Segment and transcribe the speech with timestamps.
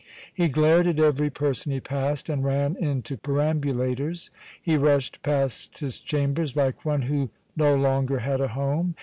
[0.33, 4.31] He glared at every person he passed, and ran into perambulators.
[4.59, 8.95] He rushed past his chambers like one who no longer had a home.